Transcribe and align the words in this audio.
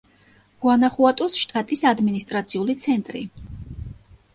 გუანახუატოს 0.65 1.37
შტატის 1.43 1.85
ადმინისტრაციული 1.93 2.79
ცენტრი. 2.87 3.27